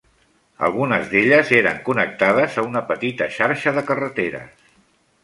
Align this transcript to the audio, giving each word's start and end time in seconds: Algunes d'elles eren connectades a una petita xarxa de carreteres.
Algunes 0.67 1.03
d'elles 1.11 1.51
eren 1.57 1.77
connectades 1.89 2.57
a 2.63 2.63
una 2.71 2.83
petita 2.93 3.29
xarxa 3.37 3.75
de 3.77 3.85
carreteres. 3.91 4.67